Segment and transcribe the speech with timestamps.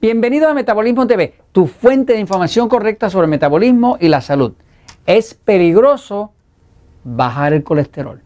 [0.00, 4.52] Bienvenido a Metabolismo TV, tu fuente de información correcta sobre el metabolismo y la salud.
[5.06, 6.32] Es peligroso
[7.04, 8.20] bajar el colesterol.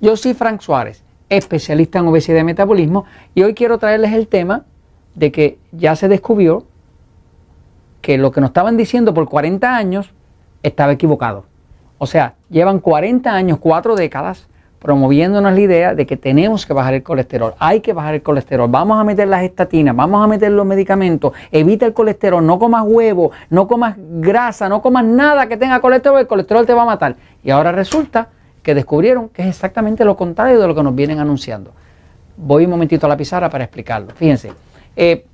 [0.00, 3.04] Yo soy Frank Suárez, especialista en obesidad y metabolismo,
[3.34, 4.64] y hoy quiero traerles el tema
[5.16, 6.66] de que ya se descubrió
[8.00, 10.10] que lo que nos estaban diciendo por 40 años
[10.62, 11.46] estaba equivocado.
[11.98, 14.46] O sea, llevan 40 años, 4 décadas,
[14.84, 18.68] promoviéndonos la idea de que tenemos que bajar el colesterol, hay que bajar el colesterol,
[18.70, 22.84] vamos a meter las estatinas, vamos a meter los medicamentos, evita el colesterol, no comas
[22.86, 26.84] huevo, no comas grasa, no comas nada que tenga colesterol, el colesterol te va a
[26.84, 27.16] matar.
[27.42, 28.28] Y ahora resulta
[28.62, 31.70] que descubrieron que es exactamente lo contrario de lo que nos vienen anunciando.
[32.36, 34.08] Voy un momentito a la pizarra para explicarlo.
[34.14, 34.52] Fíjense,
[34.96, 35.24] eh,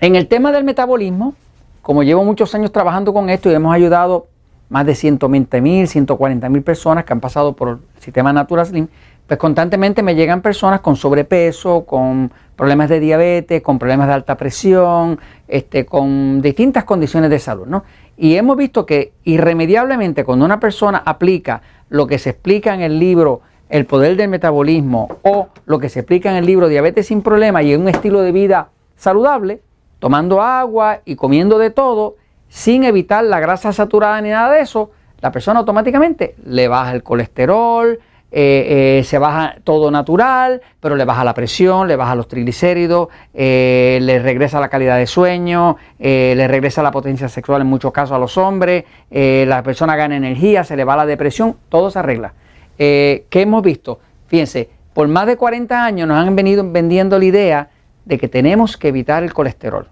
[0.00, 1.32] en el tema del metabolismo,
[1.80, 4.26] como llevo muchos años trabajando con esto y hemos ayudado
[4.72, 8.88] más de 120 mil, 140 mil personas que han pasado por el sistema Natura Slim,
[9.26, 14.38] pues constantemente me llegan personas con sobrepeso, con problemas de diabetes, con problemas de alta
[14.38, 17.66] presión, este, con distintas condiciones de salud.
[17.66, 17.84] ¿no?
[18.16, 22.98] Y hemos visto que irremediablemente cuando una persona aplica lo que se explica en el
[22.98, 27.20] libro El poder del metabolismo o lo que se explica en el libro Diabetes sin
[27.20, 29.60] problemas y en un estilo de vida saludable,
[29.98, 32.16] tomando agua y comiendo de todo,
[32.52, 34.90] sin evitar la grasa saturada ni nada de eso,
[35.22, 37.98] la persona automáticamente le baja el colesterol,
[38.30, 43.08] eh, eh, se baja todo natural, pero le baja la presión, le baja los triglicéridos,
[43.32, 48.14] eh, le regresa la calidad de sueño, le regresa la potencia sexual en muchos casos
[48.14, 52.34] a los hombres, la persona gana energía, se le va la depresión, todo se arregla.
[52.76, 53.98] ¿Qué hemos visto?
[54.26, 57.70] Fíjense, por más de 40 años nos han venido vendiendo la idea
[58.04, 59.88] de que tenemos que evitar el colesterol.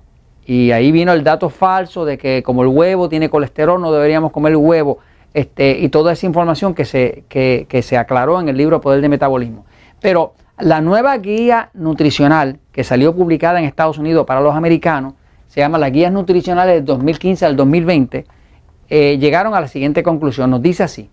[0.50, 4.32] Y ahí vino el dato falso de que como el huevo tiene colesterol, no deberíamos
[4.32, 4.98] comer huevo.
[5.32, 9.08] Este, y toda esa información que se, que, se aclaró en el libro Poder de
[9.08, 9.64] Metabolismo.
[10.00, 15.14] Pero la nueva guía nutricional que salió publicada en Estados Unidos para los americanos,
[15.46, 18.26] se llama las guías nutricionales del 2015 al 2020,
[18.88, 20.50] eh, llegaron a la siguiente conclusión.
[20.50, 21.08] Nos dice así,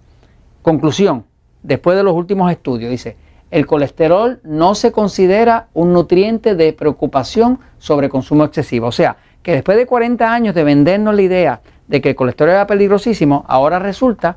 [0.64, 1.26] conclusión,
[1.62, 3.18] después de los últimos estudios, dice,
[3.52, 8.88] el colesterol no se considera un nutriente de preocupación sobre consumo excesivo.
[8.88, 12.52] O sea, que después de 40 años de vendernos la idea de que el colesterol
[12.52, 14.36] era peligrosísimo, ahora resulta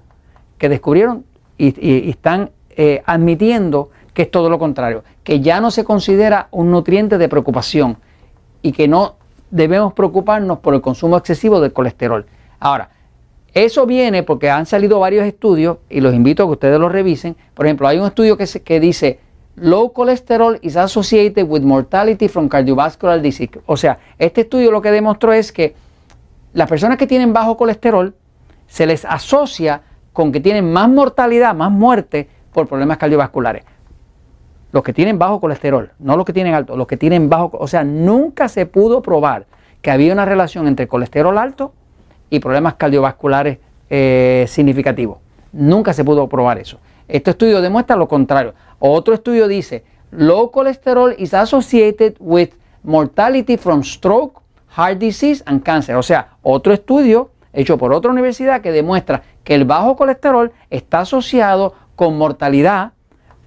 [0.56, 1.24] que descubrieron
[1.58, 6.70] y, están eh, admitiendo que es todo lo contrario, que ya no se considera un
[6.70, 7.96] nutriente de preocupación
[8.62, 9.16] y que no
[9.50, 12.24] debemos preocuparnos por el consumo excesivo del colesterol.
[12.60, 12.90] Ahora,
[13.52, 17.34] eso viene porque han salido varios estudios y los invito a que ustedes los revisen.
[17.54, 19.18] Por ejemplo, hay un estudio que, que dice
[19.60, 23.60] low cholesterol is associated with mortality from cardiovascular disease.
[23.66, 25.74] O sea, este estudio lo que demostró es que
[26.52, 28.14] las personas que tienen bajo colesterol
[28.66, 29.82] se les asocia
[30.12, 33.64] con que tienen más mortalidad, más muerte por problemas cardiovasculares.
[34.72, 37.66] Los que tienen bajo colesterol, no los que tienen alto, los que tienen bajo, o
[37.66, 39.46] sea, nunca se pudo probar
[39.82, 41.72] que había una relación entre colesterol alto
[42.28, 45.18] y problemas cardiovasculares eh, significativos.
[45.52, 46.78] Nunca se pudo probar eso.
[47.10, 48.54] Este estudio demuestra lo contrario.
[48.78, 52.50] Otro estudio dice, low cholesterol is associated with
[52.82, 54.40] mortality from stroke,
[54.76, 55.96] heart disease and cancer.
[55.96, 61.00] O sea, otro estudio hecho por otra universidad que demuestra que el bajo colesterol está
[61.00, 62.92] asociado con mortalidad,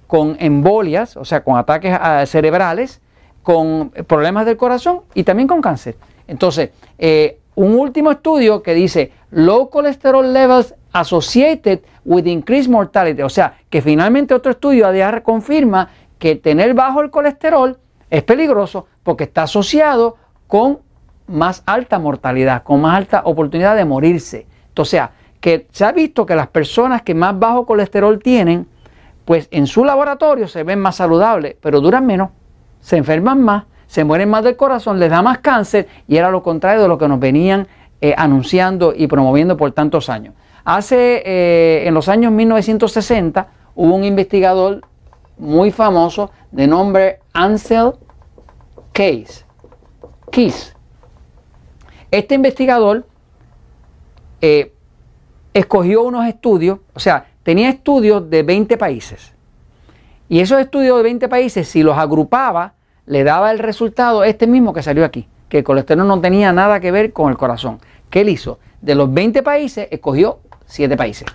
[0.06, 3.00] con embolias, o sea, con ataques ah, cerebrales,
[3.42, 5.96] con problemas del corazón y también con cáncer.
[6.26, 13.20] Entonces, eh, un último estudio que dice low cholesterol levels associated with increased mortality.
[13.22, 17.78] O sea, que finalmente otro estudio ADR confirma que tener bajo el colesterol
[18.08, 20.16] es peligroso porque está asociado
[20.46, 20.78] con
[21.26, 24.46] más alta mortalidad, con más alta oportunidad de morirse.
[24.76, 25.10] O sea,
[25.40, 28.66] que se ha visto que las personas que más bajo colesterol tienen,
[29.24, 32.30] pues en su laboratorio se ven más saludables, pero duran menos,
[32.80, 36.42] se enferman más, se mueren más del corazón, les da más cáncer y era lo
[36.42, 37.66] contrario de lo que nos venían
[38.00, 40.34] eh, anunciando y promoviendo por tantos años.
[40.64, 44.80] Hace, eh, en los años 1960, hubo un investigador
[45.36, 47.92] muy famoso de nombre Ansel
[48.92, 49.44] Keys.
[52.10, 53.06] Este investigador
[54.40, 54.72] eh,
[55.52, 59.32] escogió unos estudios, o sea, tenía estudios de 20 países.
[60.28, 62.74] Y esos estudios de 20 países, si los agrupaba,
[63.06, 66.80] le daba el resultado este mismo que salió aquí, que el colesterol no tenía nada
[66.80, 67.80] que ver con el corazón.
[68.08, 68.58] ¿Qué él hizo?
[68.80, 70.38] De los 20 países, escogió
[70.74, 71.28] siete países,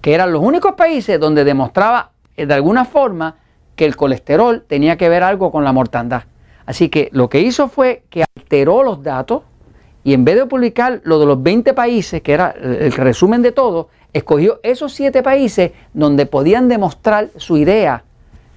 [0.00, 3.36] que eran los únicos países donde demostraba eh, de alguna forma
[3.76, 6.22] que el colesterol tenía que ver algo con la mortandad.
[6.64, 9.42] Así que lo que hizo fue que alteró los datos
[10.02, 13.52] y en vez de publicar lo de los 20 países, que era el resumen de
[13.52, 18.02] todo, escogió esos siete países donde podían demostrar su idea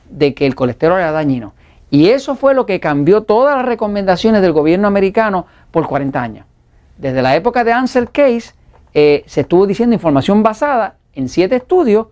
[0.10, 1.54] de que el colesterol era dañino.
[1.90, 6.46] Y eso fue lo que cambió todas las recomendaciones del gobierno americano por 40 años.
[6.98, 8.54] Desde la época de Ansel Case
[8.98, 12.08] eh, se estuvo diciendo información basada en siete estudios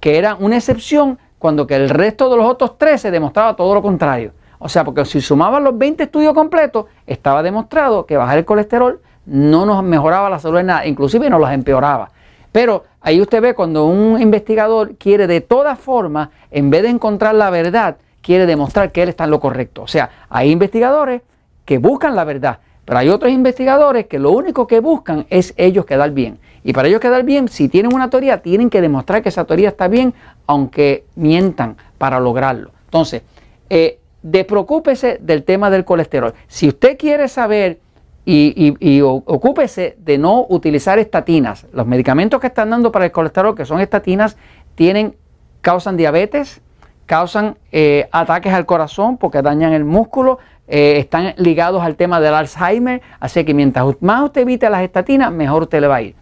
[0.00, 3.80] que era una excepción cuando que el resto de los otros 13 demostraba todo lo
[3.80, 4.32] contrario.
[4.58, 9.00] O sea, porque si sumaban los 20 estudios completos, estaba demostrado que bajar el colesterol
[9.24, 12.10] no nos mejoraba la salud en nada, inclusive nos las empeoraba.
[12.52, 17.34] Pero ahí usted ve cuando un investigador quiere de todas formas, en vez de encontrar
[17.34, 19.82] la verdad, quiere demostrar que él está en lo correcto.
[19.82, 21.22] O sea, hay investigadores
[21.64, 25.84] que buscan la verdad, pero hay otros investigadores que lo único que buscan es ellos
[25.84, 26.38] quedar bien.
[26.64, 29.68] Y para ellos quedar bien, si tienen una teoría, tienen que demostrar que esa teoría
[29.68, 30.14] está bien,
[30.46, 32.70] aunque mientan para lograrlo.
[32.86, 33.22] Entonces,
[33.68, 36.32] eh, despreocúpese del tema del colesterol.
[36.46, 37.80] Si usted quiere saber
[38.24, 41.64] y, ocúpese de no utilizar estatinas.
[41.72, 44.36] Los medicamentos que están dando para el colesterol, que son estatinas,
[44.74, 45.14] tienen,
[45.60, 46.60] causan diabetes,
[47.06, 52.34] causan eh, ataques al corazón porque dañan el músculo, eh, están ligados al tema del
[52.34, 56.14] Alzheimer, así que mientras más usted evite las estatinas, mejor usted le va a ir.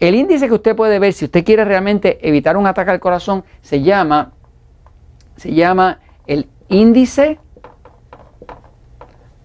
[0.00, 3.44] El índice que usted puede ver si usted quiere realmente evitar un ataque al corazón
[3.62, 4.32] se llama,
[5.36, 7.38] se llama el índice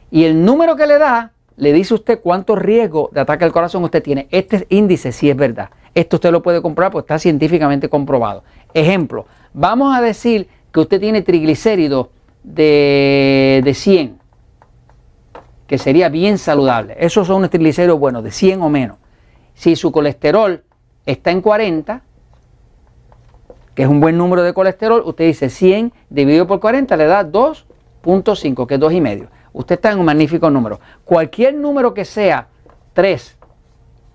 [0.09, 3.83] Y el número que le da le dice usted cuánto riesgo de ataque al corazón
[3.83, 4.27] usted tiene.
[4.31, 5.69] Este índice sí es verdad.
[5.94, 8.44] Esto usted lo puede comprobar porque está científicamente comprobado.
[8.74, 12.07] Ejemplo, vamos a decir que usted tiene triglicéridos
[12.42, 14.20] de, de 100,
[15.71, 16.97] que sería bien saludable.
[17.00, 18.97] Esos son unos triglicéridos buenos, de 100 o menos.
[19.53, 20.65] Si su colesterol
[21.06, 22.01] está en 40,
[23.73, 27.25] que es un buen número de colesterol, usted dice 100 dividido por 40 le da
[27.25, 30.81] 2.5, que es 2,5 usted está en un magnífico número.
[31.06, 32.47] Cualquier número que sea
[32.91, 33.38] 3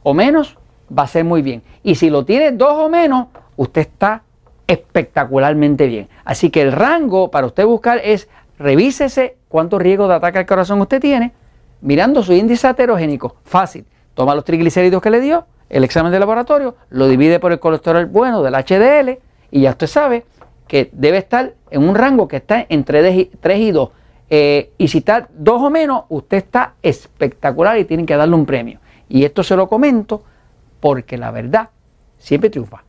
[0.02, 0.58] o menos
[0.92, 1.62] va a ser muy bien.
[1.82, 4.24] Y si lo tiene 2 o menos, usted está
[4.66, 6.10] espectacularmente bien.
[6.22, 8.28] Así que el rango para usted buscar es
[8.58, 11.32] revísese cuánto riesgo de ataque al corazón usted tiene,
[11.80, 13.36] mirando su índice aterogénico.
[13.44, 13.84] Fácil.
[14.14, 18.06] Toma los triglicéridos que le dio, el examen de laboratorio, lo divide por el colesterol
[18.06, 19.18] bueno del HDL
[19.50, 20.24] y ya usted sabe
[20.68, 23.90] que debe estar en un rango que está entre 3 y 2.
[24.28, 28.46] Eh, y si está dos o menos, usted está espectacular y tienen que darle un
[28.46, 28.80] premio.
[29.08, 30.22] Y esto se lo comento
[30.80, 31.70] porque la verdad
[32.18, 32.85] siempre triunfa.